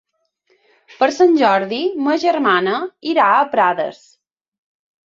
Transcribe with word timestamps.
Per 1.01 1.09
Sant 1.17 1.35
Jordi 1.41 1.83
ma 2.09 2.17
germana 2.27 2.75
irà 3.13 3.31
a 3.37 3.47
Prades. 3.55 4.07